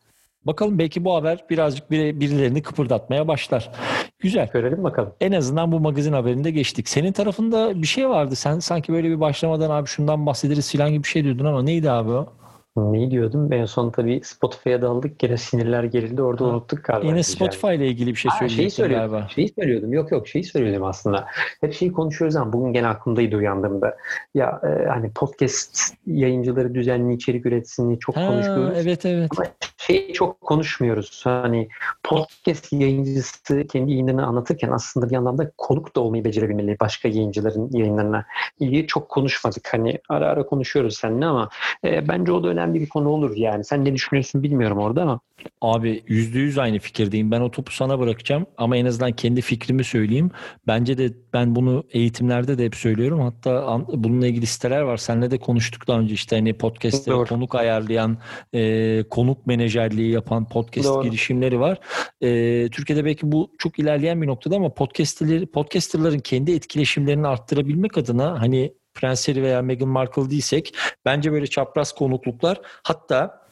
Bakalım 0.45 0.79
belki 0.79 1.05
bu 1.05 1.15
haber 1.15 1.45
birazcık 1.49 1.91
bir- 1.91 2.19
birilerini 2.19 2.61
kıpırdatmaya 2.61 3.27
başlar. 3.27 3.71
Güzel. 4.19 4.49
Görelim 4.53 4.83
bakalım. 4.83 5.13
En 5.21 5.31
azından 5.31 5.71
bu 5.71 5.79
magazin 5.79 6.13
haberinde 6.13 6.51
geçtik. 6.51 6.89
Senin 6.89 7.11
tarafında 7.11 7.81
bir 7.81 7.87
şey 7.87 8.09
vardı. 8.09 8.35
Sen 8.35 8.59
sanki 8.59 8.93
böyle 8.93 9.09
bir 9.09 9.19
başlamadan 9.19 9.69
abi 9.69 9.87
şundan 9.87 10.25
bahsederiz 10.25 10.71
filan 10.71 10.89
gibi 10.91 11.03
bir 11.03 11.07
şey 11.07 11.23
diyordun 11.23 11.45
ama 11.45 11.63
neydi 11.63 11.91
abi 11.91 12.09
o? 12.11 12.33
Neyi 12.77 13.11
diyordum? 13.11 13.53
En 13.53 13.65
son 13.65 13.89
tabii 13.89 14.21
Spotify'a 14.23 14.81
daldık. 14.81 15.19
Gene 15.19 15.37
sinirler 15.37 15.83
gerildi. 15.83 16.21
Orada 16.21 16.43
Ha. 16.45 16.49
unuttuk 16.49 16.83
galiba. 16.83 17.07
Yine. 17.07 17.23
Spotify 17.23 17.75
ile 17.75 17.87
ilgili 17.87 18.09
bir 18.09 18.15
şey 18.15 18.69
söylüyordum. 18.69 19.11
galiba. 19.11 19.27
Şeyi 19.35 19.49
söylüyordum. 19.49 19.93
Yok 19.93 20.11
yok 20.11 20.27
şeyi 20.27 20.43
söylüyordum 20.43 20.83
aslında. 20.83 21.25
Hep 21.61 21.73
şeyi 21.73 21.91
konuşuyoruz 21.91 22.35
ama 22.35 22.53
bugün 22.53 22.73
gene 22.73 22.87
aklımdaydı 22.87 23.35
uyandığımda. 23.35 23.97
Ya 24.35 24.61
e, 24.63 24.87
hani 24.87 25.11
podcast 25.11 25.93
yayıncıları 26.07 26.75
düzenli 26.75 27.13
içerik 27.13 27.45
üretsin 27.45 27.97
çok 27.97 28.17
Ha, 28.17 28.27
konuşuyoruz. 28.27 28.77
evet 28.77 29.05
evet. 29.05 29.31
Ama 29.37 29.45
şeyi 29.77 30.13
çok 30.13 30.41
konuşmuyoruz. 30.41 31.21
Hani 31.23 31.67
podcast 32.03 32.73
yayıncısı 32.73 33.67
kendi 33.67 33.91
yayınlarını 33.91 34.25
anlatırken 34.25 34.69
aslında 34.71 35.09
bir 35.09 35.15
anlamda 35.15 35.51
konuk 35.57 35.95
da 35.95 36.01
olmayı 36.01 36.23
becerebilmeli 36.25 36.77
başka 36.79 37.07
yayıncıların 37.07 37.69
yayınlarına. 37.71 38.25
İyi 38.59 38.87
çok 38.87 39.09
konuşmadık. 39.09 39.67
Hani 39.73 39.99
ara 40.09 40.27
ara 40.27 40.45
konuşuyoruz 40.45 40.97
seninle 40.97 41.25
ama 41.25 41.49
e, 41.85 42.07
bence 42.07 42.31
o 42.31 42.43
da 42.43 42.47
önemli 42.47 42.66
bir 42.73 42.89
konu 42.89 43.09
olur 43.09 43.35
yani. 43.35 43.63
Sen 43.63 43.85
ne 43.85 43.93
düşünüyorsun 43.93 44.43
bilmiyorum 44.43 44.77
orada 44.77 45.01
ama. 45.01 45.19
Abi 45.61 46.03
yüzde 46.07 46.39
yüz 46.39 46.57
aynı 46.57 46.79
fikirdeyim. 46.79 47.31
Ben 47.31 47.41
o 47.41 47.51
topu 47.51 47.71
sana 47.71 47.99
bırakacağım 47.99 48.45
ama 48.57 48.77
en 48.77 48.85
azından 48.85 49.11
kendi 49.11 49.41
fikrimi 49.41 49.83
söyleyeyim. 49.83 50.31
Bence 50.67 50.97
de 50.97 51.13
ben 51.33 51.55
bunu 51.55 51.83
eğitimlerde 51.91 52.57
de 52.57 52.65
hep 52.65 52.75
söylüyorum. 52.75 53.19
Hatta 53.19 53.81
bununla 53.93 54.27
ilgili 54.27 54.45
siteler 54.45 54.81
var. 54.81 54.97
Seninle 54.97 55.31
de 55.31 55.37
konuştuk 55.37 55.87
daha 55.87 55.99
önce 55.99 56.13
işte 56.13 56.35
hani 56.35 56.53
podcast'te 56.53 57.11
konuk 57.11 57.55
ayarlayan, 57.55 58.17
e, 58.53 59.03
konuk 59.09 59.47
menajerliği 59.47 60.11
yapan 60.11 60.49
podcast 60.49 60.87
Doğru. 60.87 61.03
girişimleri 61.03 61.59
var. 61.59 61.79
E, 62.21 62.69
Türkiye'de 62.69 63.05
belki 63.05 63.31
bu 63.31 63.51
çok 63.57 63.79
ilerleyen 63.79 64.21
bir 64.21 64.27
noktada 64.27 64.55
ama 64.55 64.73
podcast'leri, 64.73 65.45
podcasterların 65.45 66.19
kendi 66.19 66.51
etkileşimlerini 66.51 67.27
arttırabilmek 67.27 67.97
adına 67.97 68.41
hani 68.41 68.73
Prens 68.97 69.27
Harry 69.27 69.43
veya 69.43 69.61
Meghan 69.61 69.89
Markle 69.89 70.29
değilsek 70.29 70.75
bence 71.05 71.31
böyle 71.31 71.47
çapraz 71.47 71.95
konukluklar 71.95 72.61
hatta 72.83 73.47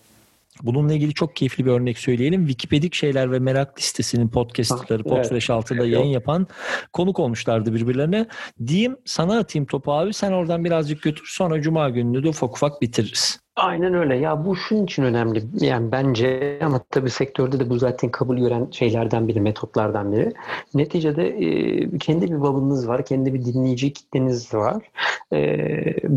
Bununla 0.63 0.93
ilgili 0.93 1.13
çok 1.13 1.35
keyifli 1.35 1.65
bir 1.65 1.71
örnek 1.71 1.99
söyleyelim. 1.99 2.47
Wikipedik 2.47 2.93
Şeyler 2.93 3.31
ve 3.31 3.39
Merak 3.39 3.79
Listesi'nin 3.79 4.29
podcastları 4.29 5.03
Ha, 5.03 5.09
evet. 5.09 5.23
Podfresh 5.23 5.49
altında 5.49 5.85
yayın 5.85 6.05
yapan 6.05 6.47
konuk 6.93 7.19
olmuşlardı 7.19 7.73
birbirlerine. 7.73 8.27
Diyeyim 8.67 8.97
sana 9.05 9.37
atayım 9.39 9.65
topu 9.65 9.93
abi 9.93 10.13
sen 10.13 10.31
oradan 10.31 10.65
birazcık 10.65 11.01
götür 11.01 11.27
sonra 11.27 11.61
Cuma 11.61 11.89
gününü 11.89 12.23
de 12.23 12.29
ufak 12.29 12.55
ufak 12.55 12.81
bitiririz. 12.81 13.39
Aynen 13.55 13.93
öyle. 13.93 14.15
Ya 14.15 14.45
bu 14.45 14.55
şunun 14.55 14.83
için 14.83 15.03
önemli. 15.03 15.43
Yani 15.59 15.91
bence 15.91 16.59
ama 16.61 16.81
tabii 16.91 17.09
sektörde 17.09 17.59
de 17.59 17.69
bu 17.69 17.77
zaten 17.77 18.11
kabul 18.11 18.37
gören 18.37 18.67
şeylerden 18.71 19.27
biri, 19.27 19.41
metotlardan 19.41 20.11
biri. 20.11 20.33
Neticede 20.73 21.27
e, 21.27 21.97
kendi 21.97 22.31
bir 22.31 22.41
babınız 22.41 22.87
var, 22.87 23.05
kendi 23.05 23.33
bir 23.33 23.45
dinleyici 23.45 23.93
kitleniz 23.93 24.53
var. 24.53 24.89
E, 25.33 25.39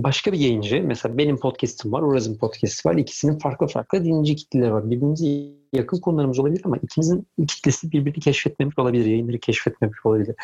başka 0.03 0.33
bir 0.33 0.39
yayıncı, 0.39 0.83
mesela 0.87 1.19
benim 1.19 1.37
podcast'im 1.37 1.93
var, 1.93 2.03
Uraz'ın 2.03 2.39
podcast'i 2.39 2.89
var. 2.89 2.95
İkisinin 2.97 3.39
farklı 3.39 3.67
farklı 3.67 4.05
dinleyici 4.05 4.37
kitleleri 4.37 4.73
var. 4.73 4.91
Birbirimize 4.91 5.27
yakın 5.73 6.01
konularımız 6.01 6.39
olabilir 6.39 6.63
ama 6.65 6.77
ikimizin 6.77 7.27
kitlesi 7.49 7.93
birbirini 7.93 8.21
keşfetmemiş 8.21 8.79
olabilir, 8.79 9.07
yayınları 9.07 9.39
keşfetmemiş 9.39 10.07
olabilir. 10.07 10.37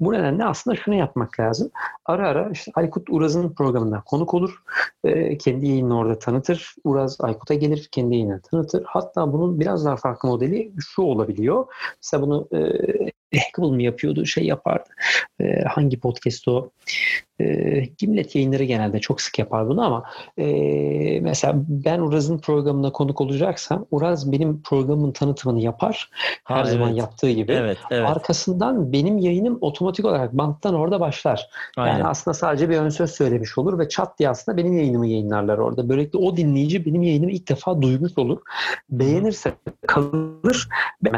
Bu 0.00 0.12
nedenle 0.12 0.44
aslında 0.44 0.76
şunu 0.76 0.94
yapmak 0.94 1.40
lazım. 1.40 1.70
Ara 2.04 2.28
ara 2.28 2.50
işte 2.50 2.72
Aykut 2.74 3.10
Uraz'ın 3.10 3.50
programına 3.50 4.02
konuk 4.02 4.34
olur. 4.34 4.62
E, 5.04 5.38
kendi 5.38 5.66
yayınını 5.66 5.98
orada 5.98 6.18
tanıtır. 6.18 6.74
Uraz 6.84 7.20
Aykut'a 7.20 7.54
gelir, 7.54 7.88
kendi 7.92 8.14
yayınını 8.14 8.40
tanıtır. 8.40 8.82
Hatta 8.86 9.32
bunun 9.32 9.60
biraz 9.60 9.84
daha 9.84 9.96
farklı 9.96 10.28
modeli 10.28 10.72
şu 10.78 11.02
olabiliyor. 11.02 11.66
Mesela 12.02 12.22
bunu 12.22 12.48
e, 12.52 12.58
Hackable 13.34 13.76
mı 13.76 13.82
yapıyordu, 13.82 14.26
şey 14.26 14.44
yapardı. 14.44 14.88
E, 15.40 15.62
hangi 15.62 16.00
podcast 16.00 16.48
o? 16.48 16.70
E, 17.40 17.44
Gimlet 17.98 18.34
yayınları 18.34 18.64
genelde 18.64 18.98
çok 18.98 19.20
sık 19.20 19.38
yapar 19.38 19.68
bunu 19.68 19.84
ama 19.84 20.04
e, 20.38 20.46
mesela 21.20 21.54
ben 21.68 21.98
Uraz'ın 21.98 22.38
programına 22.38 22.92
konuk 22.92 23.20
olacaksam 23.20 23.86
Uraz 23.90 24.32
benim 24.32 24.62
programın 24.62 25.12
tanıtımını 25.12 25.60
yapar. 25.60 26.10
Her 26.44 26.56
Ha, 26.56 26.64
zaman 26.64 26.88
evet. 26.88 26.98
yaptığı 26.98 27.30
gibi. 27.30 27.52
Evet, 27.52 27.78
evet. 27.90 28.08
Arkasından 28.08 28.92
benim 28.92 29.18
yayınım 29.18 29.58
otomatik 29.60 30.04
olarak 30.04 30.32
banttan 30.32 30.74
orada 30.74 31.00
başlar. 31.00 31.48
Aynen. 31.76 31.92
Yani 31.92 32.04
aslında 32.04 32.34
sadece 32.34 32.70
bir 32.70 32.76
ön 32.76 32.88
söz 32.88 33.10
söylemiş 33.10 33.58
olur 33.58 33.78
ve 33.78 33.88
çat 33.88 34.18
diye 34.18 34.28
aslında 34.28 34.58
benim 34.58 34.78
yayınımı 34.78 35.06
yayınlarlar 35.06 35.58
orada. 35.58 35.88
Böylelikle 35.88 36.18
o 36.18 36.36
dinleyici 36.36 36.86
benim 36.86 37.02
yayınımı 37.02 37.32
ilk 37.32 37.48
defa 37.48 37.82
duymuş 37.82 38.12
olur. 38.16 38.38
Beğenirse 38.90 39.52
kalır. 39.86 40.68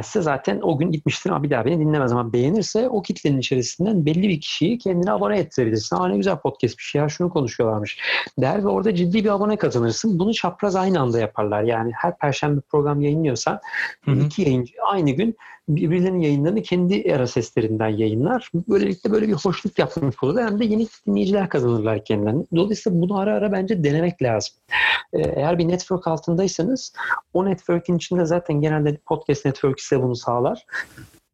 Beğenmezse 0.00 0.22
zaten 0.22 0.60
o 0.62 0.78
gün 0.78 0.92
gitmiştir 0.92 1.30
ama 1.30 1.42
bir 1.42 1.50
daha 1.50 1.64
beni 1.64 1.80
dinlemez 1.80 1.99
ama 2.06 2.32
beğenirse 2.32 2.88
o 2.88 3.02
kitlenin 3.02 3.38
içerisinden 3.38 4.06
belli 4.06 4.28
bir 4.28 4.40
kişiyi 4.40 4.78
kendine 4.78 5.12
abone 5.12 5.38
ettirebilirsin. 5.38 5.96
Aa 5.96 6.08
ne 6.08 6.16
güzel 6.16 6.36
podcastmiş 6.38 6.94
ya 6.94 7.08
şunu 7.08 7.30
konuşuyorlarmış 7.30 7.98
der 8.38 8.64
ve 8.64 8.68
orada 8.68 8.94
ciddi 8.94 9.24
bir 9.24 9.28
abone 9.30 9.56
kazanırsın. 9.56 10.18
Bunu 10.18 10.34
çapraz 10.34 10.76
aynı 10.76 11.00
anda 11.00 11.18
yaparlar. 11.18 11.62
Yani 11.62 11.92
her 11.94 12.18
perşembe 12.18 12.60
program 12.60 13.00
yayınlıyorsan 13.00 13.60
Hı 14.04 14.10
hı. 14.10 14.20
iki 14.20 14.42
yayıncı 14.42 14.74
aynı 14.86 15.10
gün 15.10 15.36
birbirlerinin 15.68 16.20
yayınlarını 16.20 16.62
kendi 16.62 17.14
ara 17.14 17.26
seslerinden 17.26 17.88
yayınlar. 17.88 18.50
Böylelikle 18.54 19.12
böyle 19.12 19.28
bir 19.28 19.32
hoşluk 19.32 19.78
yapmış 19.78 20.22
olur. 20.22 20.40
Hem 20.40 20.60
de 20.60 20.64
yeni 20.64 20.86
dinleyiciler 21.06 21.48
kazanırlar 21.48 22.04
kendilerine. 22.04 22.44
Dolayısıyla 22.56 23.00
bunu 23.00 23.18
ara 23.18 23.34
ara 23.34 23.52
bence 23.52 23.84
denemek 23.84 24.22
lazım. 24.22 24.54
Ee, 25.12 25.20
Eğer 25.20 25.58
bir 25.58 25.68
network 25.68 26.06
altındaysanız 26.06 26.92
o 27.34 27.44
network'in 27.44 27.96
içinde 27.96 28.24
zaten 28.24 28.60
genelde 28.60 28.96
podcast 28.96 29.44
network 29.44 29.80
size 29.80 30.02
bunu 30.02 30.16
sağlar. 30.16 30.66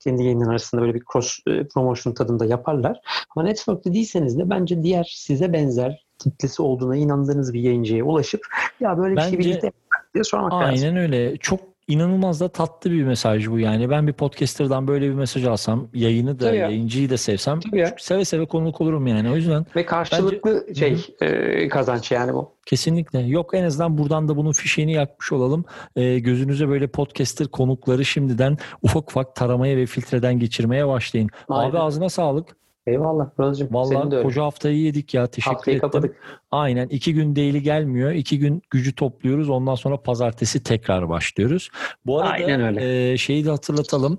Kendi 0.06 0.22
yayınların 0.22 0.50
arasında 0.50 0.82
böyle 0.82 0.94
bir 0.94 1.02
cross 1.12 1.38
e, 1.46 1.68
promotion 1.68 2.14
tadında 2.14 2.44
yaparlar. 2.44 3.00
Ama 3.36 3.46
network'te 3.46 3.92
değilseniz 3.92 4.38
de 4.38 4.50
bence 4.50 4.82
diğer 4.82 5.12
size 5.16 5.52
benzer 5.52 6.06
kitlesi 6.18 6.62
olduğuna 6.62 6.96
inandığınız 6.96 7.54
bir 7.54 7.60
yayıncıya 7.60 8.04
ulaşıp 8.04 8.40
ya 8.80 8.98
böyle 8.98 9.16
bir 9.16 9.20
şey 9.20 9.32
Bence- 9.32 9.38
birlikte 9.38 9.72
diye 10.14 10.24
sormak 10.24 10.52
lazım. 10.52 10.66
Aynen 10.68 10.96
öyle. 10.96 11.36
Çok 11.36 11.60
inanılmaz 11.88 12.40
da 12.40 12.48
tatlı 12.48 12.90
bir 12.90 13.04
mesaj 13.04 13.48
bu 13.48 13.58
yani. 13.58 13.90
Ben 13.90 14.06
bir 14.06 14.12
podcaster'dan 14.12 14.88
böyle 14.88 15.08
bir 15.08 15.14
mesaj 15.14 15.44
alsam, 15.44 15.88
yayını 15.94 16.40
da, 16.40 16.46
Tabii 16.46 16.56
ya. 16.56 16.62
yayıncıyı 16.62 17.10
da 17.10 17.16
sevsem 17.18 17.60
Tabii 17.60 17.78
ya. 17.78 17.94
seve 17.98 18.24
seve 18.24 18.46
konuk 18.46 18.80
olurum 18.80 19.06
yani. 19.06 19.30
O 19.30 19.36
yüzden 19.36 19.66
Ve 19.76 19.86
karşılıklı 19.86 20.66
şey 20.78 21.06
e, 21.20 21.68
kazanç 21.68 22.10
yani 22.12 22.34
bu. 22.34 22.56
Kesinlikle. 22.66 23.20
Yok 23.20 23.50
en 23.54 23.64
azından 23.64 23.98
buradan 23.98 24.28
da 24.28 24.36
bunun 24.36 24.52
fişeğini 24.52 24.92
yakmış 24.92 25.32
olalım. 25.32 25.64
Ee, 25.96 26.18
gözünüze 26.18 26.68
böyle 26.68 26.86
podcaster 26.86 27.48
konukları 27.48 28.04
şimdiden 28.04 28.58
ufak 28.82 29.10
ufak 29.10 29.36
taramaya 29.36 29.76
ve 29.76 29.86
filtreden 29.86 30.38
geçirmeye 30.38 30.86
başlayın. 30.88 31.28
Aynen. 31.48 31.70
Abi 31.70 31.78
ağzına 31.78 32.08
sağlık. 32.08 32.56
Eyvallah 32.86 33.26
Murat'cığım. 33.38 33.68
Senin 33.68 33.90
de 33.90 33.94
Vallahi 33.96 34.14
öyle. 34.16 34.22
koca 34.22 34.42
haftayı 34.42 34.78
yedik 34.78 35.14
ya. 35.14 35.26
Teşekkür 35.26 35.54
Haftayı 35.56 35.76
ettim. 35.76 35.90
kapadık. 35.90 36.16
Aynen. 36.50 36.88
iki 36.88 37.14
gün 37.14 37.36
daily 37.36 37.58
gelmiyor. 37.58 38.10
İki 38.12 38.38
gün 38.38 38.62
gücü 38.70 38.94
topluyoruz. 38.94 39.48
Ondan 39.50 39.74
sonra 39.74 39.96
pazartesi 40.02 40.62
tekrar 40.62 41.08
başlıyoruz. 41.08 41.70
Bu 42.06 42.18
arada 42.20 42.30
Aynen 42.30 42.60
öyle. 42.60 43.12
e, 43.12 43.16
şeyi 43.16 43.44
de 43.44 43.50
hatırlatalım. 43.50 44.18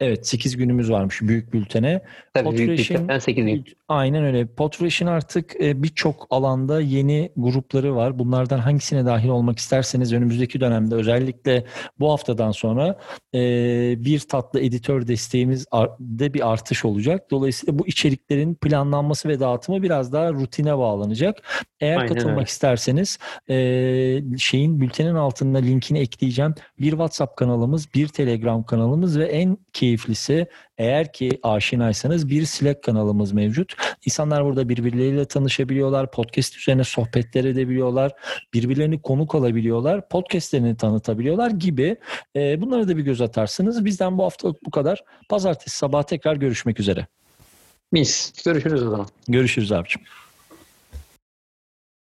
Evet 0.00 0.26
8 0.26 0.56
günümüz 0.56 0.90
varmış 0.90 1.22
büyük 1.22 1.52
bültene. 1.52 2.02
Tabii 2.34 2.56
büyük 2.58 2.70
Podfresh'in- 2.70 3.08
bir 3.08 3.20
8 3.20 3.44
gün. 3.44 3.64
Aynen 3.88 4.24
öyle. 4.24 4.46
Podfresh'in 4.46 5.06
artık 5.06 5.60
e, 5.60 5.82
birçok 5.82 6.26
alanda 6.30 6.80
yeni 6.80 7.32
grupları 7.36 7.96
var. 7.96 8.18
Bunlardan 8.18 8.58
hangisine 8.58 9.06
dahil 9.06 9.28
olmak 9.28 9.58
isterseniz 9.58 10.12
önümüzdeki 10.12 10.60
dönemde 10.60 10.94
özellikle 10.94 11.64
bu 11.98 12.10
haftadan 12.10 12.50
sonra 12.50 12.98
e, 13.34 13.40
bir 14.04 14.20
tatlı 14.20 14.60
editör 14.60 15.06
desteğimiz 15.08 15.66
de 16.00 16.34
bir 16.34 16.52
artış 16.52 16.84
olacak. 16.84 17.30
Dolayısıyla 17.30 17.78
bu 17.78 17.86
içeriklerin 17.86 18.54
planlanması 18.54 19.28
ve 19.28 19.40
dağıtımı 19.40 19.82
biraz 19.82 20.12
daha 20.12 20.32
rutine 20.32 20.78
bağlanacak. 20.78 21.42
Eğer 21.80 21.96
Aynen 21.96 22.08
katılmak 22.08 22.36
öyle. 22.36 22.44
isterseniz 22.46 23.18
e, 23.50 23.56
şeyin 24.38 24.80
bültenin 24.80 25.14
altında 25.14 25.58
linkini 25.58 25.98
ekleyeceğim. 25.98 26.54
Bir 26.80 26.90
WhatsApp 26.90 27.36
kanalımız, 27.36 27.94
bir 27.94 28.08
Telegram 28.08 28.64
kanalımız 28.64 29.18
ve 29.18 29.24
en 29.24 29.58
keyiflisi 29.86 30.46
eğer 30.78 31.12
ki 31.12 31.30
aşinaysanız 31.42 32.28
bir 32.28 32.44
Slack 32.44 32.82
kanalımız 32.82 33.32
mevcut. 33.32 33.74
İnsanlar 34.06 34.44
burada 34.44 34.68
birbirleriyle 34.68 35.24
tanışabiliyorlar, 35.24 36.10
podcast 36.10 36.56
üzerine 36.56 36.84
sohbetler 36.84 37.44
edebiliyorlar, 37.44 38.12
birbirlerini 38.54 39.02
konuk 39.02 39.34
alabiliyorlar, 39.34 40.08
podcastlerini 40.08 40.76
tanıtabiliyorlar 40.76 41.50
gibi. 41.50 41.96
Ee, 42.36 42.60
bunlara 42.60 42.88
da 42.88 42.96
bir 42.96 43.02
göz 43.02 43.20
atarsınız. 43.20 43.84
Bizden 43.84 44.18
bu 44.18 44.24
haftalık 44.24 44.66
bu 44.66 44.70
kadar. 44.70 45.04
Pazartesi 45.28 45.76
sabah 45.76 46.02
tekrar 46.02 46.36
görüşmek 46.36 46.80
üzere. 46.80 47.06
Mis. 47.92 48.32
Görüşürüz 48.44 48.82
o 48.86 48.90
zaman. 48.90 49.06
Görüşürüz 49.28 49.72
abicim. 49.72 50.02